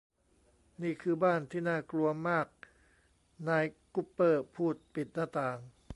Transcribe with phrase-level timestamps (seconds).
[0.81, 2.47] นี่คือบ้านที่น่ากลัวมาก
[3.47, 5.57] นายกุปเปอร์พูดปิดหน้าต่าง